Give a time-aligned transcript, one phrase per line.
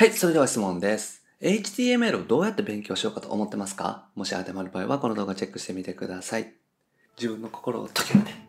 [0.00, 1.22] はい、それでは質問です。
[1.42, 4.06] HTML をどうやって勉強しようかと思ってますか？
[4.14, 6.54] もし当てはまる場合はこの動画チェックしてみてください。
[7.18, 8.48] 自分の心を解けるね。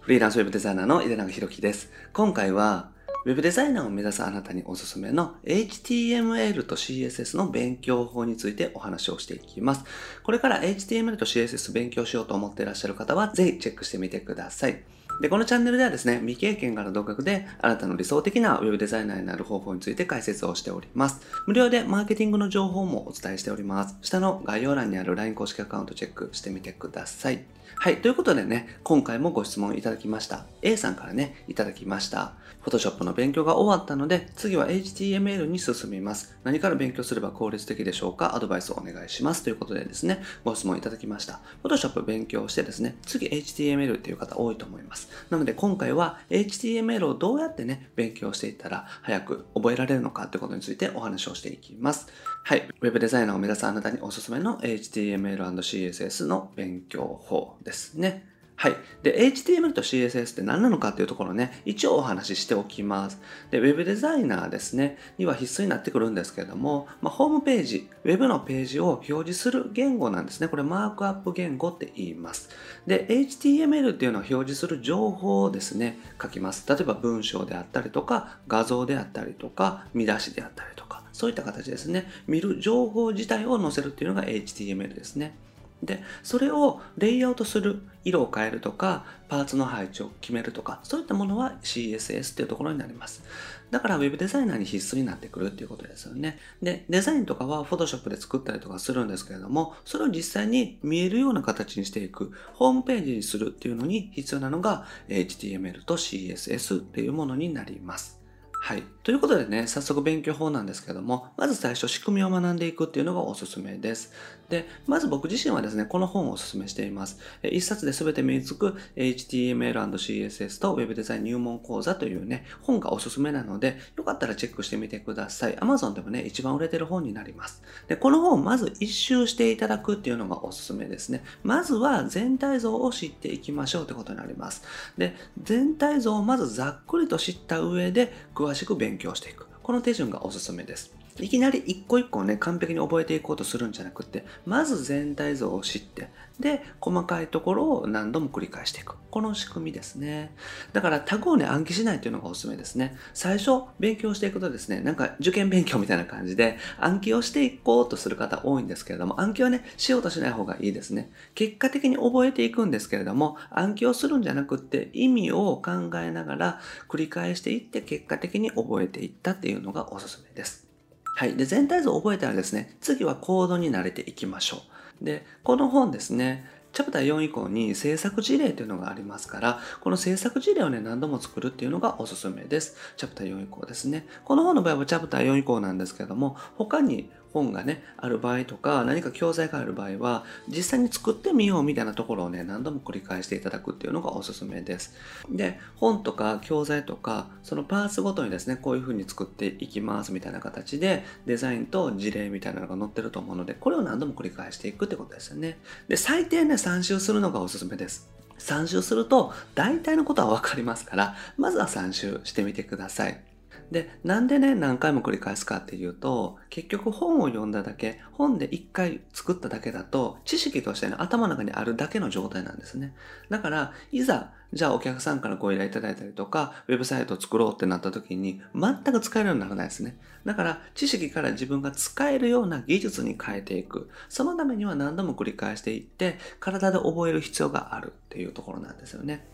[0.00, 1.92] フリーランスウェブデザイナーの井出永弘樹です。
[2.12, 2.90] 今回は、
[3.24, 9.84] ウェブデザイナーを目指すあなたにおすすめの HTML と CSS の勉強法についてお話をしていきます。
[10.24, 14.82] これから HTML と CSS 勉強しようと思っていらっしゃる方は、ぜひチェックしてみてください。
[15.20, 21.20] で、このチャンネルではですね、未経験から独学で、新たな理想的なウェブデザイナーになる方法について解説をしております。
[21.46, 23.96] 無料でマーケティングの情報もお伝えしております。
[24.02, 27.44] 下の概要欄にある LINE 公式アカウントチェックしてみてください。
[27.76, 28.02] はい。
[28.02, 30.44] ということでね、今回もご質問いただきました。
[30.62, 32.34] A さんからね、いただきました。
[32.62, 36.36] Photoshop の勉強が終わったので、次は HTML に進みます。
[36.44, 38.36] 何から勉強すれば効率的でしょうか？
[38.36, 39.42] アドバイスをお願いします。
[39.42, 41.40] ということでですね、ご質問いただきました。
[41.64, 45.08] Photoshop 勉強してですね、次 HTML っていう方多いと思います。
[45.30, 52.08] なので今回は HTML をどうやってね、勉強していったら早く覚えられるのかってことについてお話をしていきます。
[52.44, 52.68] はい。
[52.82, 58.30] Web デザイナーを目指すあなたにおすすめの HTML&CSS の勉強法ですね。
[58.60, 58.76] はい。
[59.02, 63.18] で、HTML と CSS って何なのかっていうところね、一応お話ししておきます。
[63.50, 70.48] で、Web デザイナーですね、には必須になってくるんですけれども、まあ、ホームページ、Web のページを表示する言語なんですね。
[70.48, 72.50] これマークアップ言語って言います。
[72.86, 76.68] で、HTML っていうのは表示する情報をですね、書きます。
[76.68, 82.10] 例えば文章であったりとか、画像であったりとか、見出しであったりとか、そういった形ですね。
[82.26, 85.34] 見る情報自体を載せるっていうのが HTML ですね。
[85.82, 93.22] で、それをレイアウトする、色を変えるとか、パーツの配置を決めるとか、そういったものは CSS っていうところになります。
[93.70, 96.38] だから Web デザイナーに必須になってくるっていうことですよね。
[96.62, 108.20] で、デザインとかは Photoshop で作ったりとかするんですけれども、それを実際に見えるような形にしていく、ホームページにするっていうのに必要なのが HTML と CSS っていうものになります。
[108.62, 108.82] はい。
[109.04, 114.12] ということでね、早速勉強法なんですけども、まず最初仕組みを学んでいくっていうのがおすすめです。
[114.50, 117.18] で、まず僕自身はですね、この本をおすすめしています。
[117.42, 125.56] 一冊で全て身につく HTML&CSS と Web デザイン入門講座というね、本がおすすめなので、よかったらチェックしてみてください。
[125.56, 127.62] Amazon でもね、一番売れてる本になります。
[127.86, 131.22] で、この本をまず一周していただくっていうのがおすすめですね。
[131.44, 134.64] まずは全体像を知っていきましょうってことになります。
[134.98, 139.46] で、全体像をまずざっくりと知った上で、詳しく勉強していく。
[139.62, 140.99] この手順がおすすめです。
[141.20, 146.08] いきなり一個一個ね、完璧に覚えていこうとするんじゃなくて、まず全体像を知って、
[146.40, 148.94] で、細かいところを何度も繰り返していく。
[149.10, 150.32] この仕組みですね。
[150.72, 152.96] だからタグをね、暗記しないというのがおすすめですね。
[153.12, 161.10] 最初、勉強していくとですね、なんか受験勉強みたいな感じで、暗記をしていこうとする方多いんですけれども、暗記はね、しようとしない方がいいですね。
[161.34, 170.69] 結果的に覚えていくんですけれども、暗記をするんじゃなくって、意味を考えながら繰り返していって、結果的に覚えていったっていうのがおすすめです。
[171.14, 171.36] はい。
[171.36, 174.62] で、全体像を覚えたらですね、次はコードに慣れていきましょ
[175.00, 175.04] う。
[175.04, 182.76] で、この本ですね、チャプター4以降に制作事例というのがありますから、この制作事例をね、何度も作るっていうのがおすすめです。
[182.96, 184.06] チャプター4以降ですね。
[184.24, 194.94] この本の場合はチャプター4以降なんですけども、他に本がね、ある場合とか、何か教材がある場合は、実際に作ってみようみたいなところをね、何度も繰り返していただくっていうのがおすすめです。
[195.30, 205.58] で、本とか教材とか、そのパーツごとにですね、こういう風に作っていきますみたいな形で、デザインと事例みたいなのが載ってると思うので、これを何度も繰り返していくってことですよね。
[205.88, 208.08] で、最低ね、3周するのがおすすめです。
[208.38, 213.29] 3周すると、大体のことはわかりますから、まずは3周してみてください。
[213.70, 222.94] で、なんでね、何回も繰り返すかっていうと、結局本を読んだだけ、本で1回作っただけだと、知識としてね、頭の中にあるだけの状態なんですね。
[223.28, 229.96] だから、いざ、じゃあお客さんからご依頼いただいたりとか、ウェブサイトを作ろうってなった時に、全く使えるようにならないですね。
[230.24, 233.88] だから、知識から自分が使えるような技術に変えていく。
[234.08, 239.24] そのためには何度も繰り返していって、体で覚える必要があるっていうところなんですよね。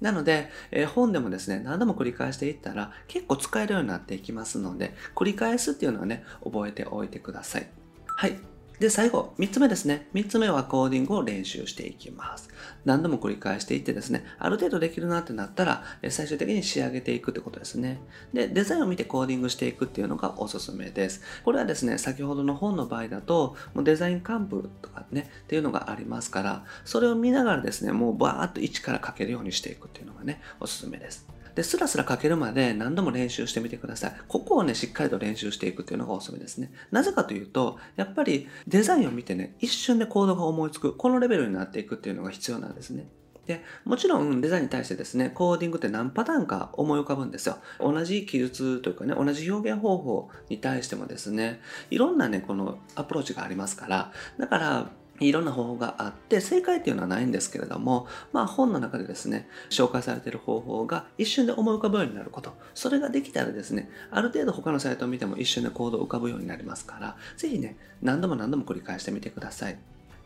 [0.00, 7.68] なので、えー本でもですね、何度も繰り返していったら結構使えるようになっていきますので、繰り返すっていうのはね、覚えておいてください。
[8.06, 8.55] はい。
[8.78, 10.08] で、最後、3つ目ですね。
[10.12, 12.50] 3つ目はコーディングを練習していきます。
[12.84, 18.00] 何度も繰り返していってですね、ある程度できるなってなったら、最終的に仕上げていくってことですね。
[18.34, 21.22] で、デザインを見てコーディングしていくっていうのがおすすめです。
[21.44, 31.26] これはですね、先ほどの本の場合だと、もうデザイン幹部とかね、っていうのがありますから、それを見ながらですね、もうバーっと一から書けるようにしていくっていうのがね、おすすめです。
[31.56, 34.12] で、スラスラ書けるまで何度も練習してみてください。
[34.28, 36.70] ここをね、しっかりと練習していくっていうのがおすすめですね。
[36.90, 43.08] なぜかというと、やっぱりデザインを見てね、一瞬でコードが思いつく、このレベルになっていくっていうのが必要なんですね。
[43.46, 47.56] で、もちろんデザインに対してですね、コーディングって何パターンか思い浮かぶんですよ。
[47.80, 51.60] 同じ記述というかね、同じ表現方法に対してもですね、
[51.90, 54.90] いろんなね、このアプローチがありますから、だから、
[55.20, 62.54] いろんな方法があって、正解っていうのはないんですけれども、まあ本の中でですね、紹介されている方法が一瞬で思い浮かぶようになること。
[62.74, 69.78] それができたらですね、ある程度他のサイトを見ても一瞬で行動浮かぶようになりますから、ぜひね、何度も何度も繰り返してみてください。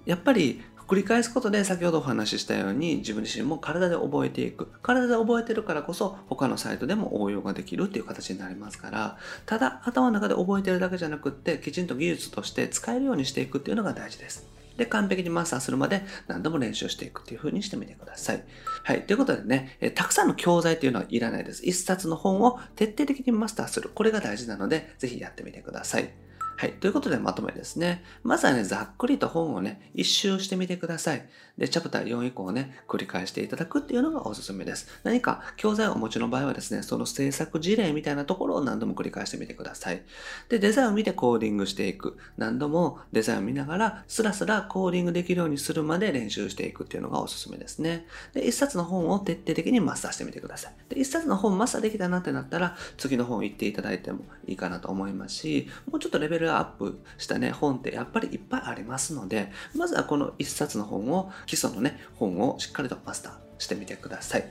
[0.06, 4.66] やっぱり繰り返すことで先ほどお話ししたように自分自身も体で覚えていく。
[4.82, 9.16] 体で覚えてるからこそ他のサイトでも応用ができるっていう形になりますから、
[9.46, 14.48] ただ頭の中で覚えてるだけじゃなくってきちんと技術として使えるようにしていくっていうのが大事です。
[14.76, 18.44] で、完璧にマスターするまで何度も練習していくっていう風にしてみてください。
[18.84, 19.02] はい。
[19.02, 21.64] ということでね、えたくさんの教材というのはいらないです。
[21.64, 23.90] 一冊の本を徹底的にマスターする。
[23.94, 26.10] これが大事なので、ぜひやってみてください。
[26.60, 26.72] はい。
[26.72, 28.04] ということでまとめですね。
[28.22, 31.26] まずはね、ざっくりと本をね、一周してみてください。
[31.56, 34.86] で、チャプター4以降をね、繰り返していただくっていうのがおすすめです。
[35.02, 40.02] 何か教材をお持ちの場合はですね、その制作事例みたいなところを何度も繰り返してみてください。
[40.50, 42.18] で、デザインを見てコーディングしていく。
[42.36, 48.06] 何度もデザインを見ながら、スラスラコーディングできるようにするまで練習していくっていうのがおすすめですね。
[48.34, 50.74] で、一冊の本を徹底的にマスターしてみてください。
[50.90, 64.44] で、一冊の本マスターできたなってなったら、次の本行っていただいてもいいかなと思いますし、もうちょっとレベルアップしたね、本ってやっぱりいっぱいありますので、まずはこの一冊の本を、基礎のね、本をしっかりとマスターしてみてください。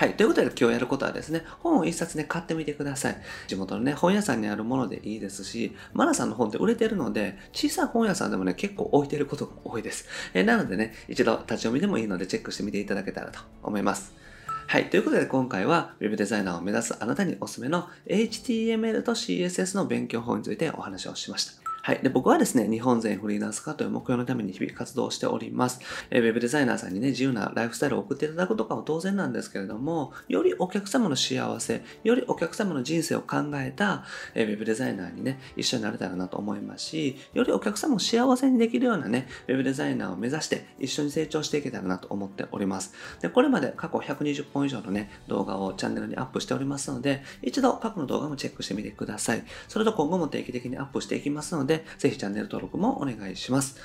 [0.00, 0.14] はい。
[0.14, 3.16] ということで今日やることはですね、本を一冊ね、買ってみてください。
[3.48, 10.06] 地元のね、本屋さんにあるものでいいですし、マナさんの本って売れてるので、小さい本屋さんでもね、結構置いてることが多いです。
[10.32, 14.19] えなのでね、一度立ち読みでもいいのでチェックしてみていただけたらと思います。
[14.70, 14.88] はい。
[14.88, 21.59] ということで今回は Web デザイナーを目指すあなたにおすすめの HTML と CSS の勉強法についてお話をしました。
[21.82, 22.00] はい。
[22.02, 25.80] で、僕はですね、日本全フリーランス化という目標のために日々活動しております。
[26.10, 34.04] えー、ウェブデザイナーさんにね、自由なライフスタイルを送っていただくとかは当然なんですけれども、よりお客様の幸せ、よりお客様の人生を考えた、
[34.34, 42.92] えー、ウェブデザイナーにね、一緒になれたらなと思いますし、よりお客様を幸せにできるようなね、ウェブデザイナーを目指して一緒に成長していけたらなと思っております。
[43.22, 49.44] で、これまで過去120本以上のね、動画をチャンネルにアップしておりますので、一度過去の動画もチェックしてみてください。
[49.68, 53.78] それと今後も定期的にアップしていきますので、でぜひチャンネル登録もお願いします。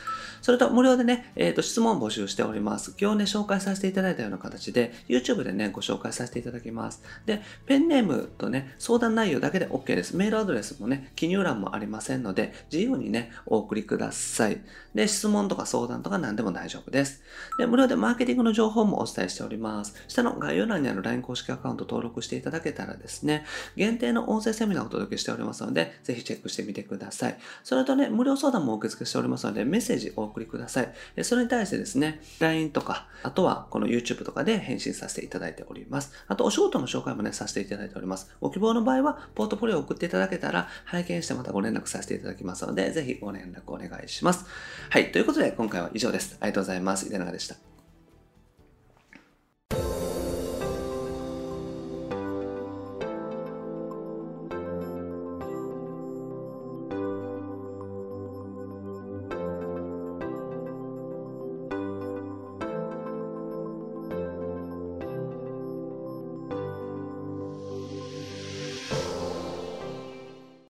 [0.46, 2.94] それと無料でね、えっ、ー、と、質問募集しております。
[3.02, 7.02] 今日ね、紹介させていただいたような形で、YouTube でね、ご紹介させていただきます。
[7.26, 10.16] で、ペンネームとね、相談内容だけで OK です。
[10.16, 14.62] メールアドレスもね、記入欄もありませんので、自由にね、お送りください。
[14.94, 17.24] で、質問とか相談とか何でも大丈夫です。
[17.58, 19.96] で、無料でマーケティングの情報もお伝えしております。
[20.08, 23.46] 下の概要欄にある LINE 公式アカウント登録していただけたらですね、
[23.76, 27.38] 限定の音声セミナーをお届けしておりますので、ぜひチェックしてみてください。
[27.76, 30.94] それとね、無料相談も受け付けしておりますので、メッセージお送りください。
[31.26, 36.14] それに対してですね、LINE とか、あとはこの YouTube とかで返信させていただいております。
[36.30, 38.34] あと、お仕事の紹介もね、させていただいております。
[38.40, 44.46] ご希望の場合は、ポートフォリオを送っていただけたら、拝見してまたご連絡させていただきますので、ぜひご連絡お願いします。
[44.90, 46.38] はい、ということで、今回は以上です。
[46.40, 47.08] ありがとうございます。
[47.08, 47.75] 井出永でした。